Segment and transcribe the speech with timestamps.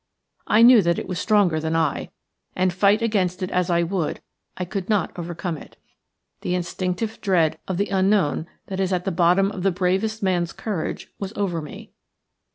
[0.47, 2.09] I knew that it was stronger than I,
[2.55, 4.19] and, fight against it as I would,
[4.57, 5.77] I could not overcome it.
[6.41, 10.53] The instinctive dread of the unknown that is at the bottom of the bravest man's
[10.53, 11.91] courage was over me.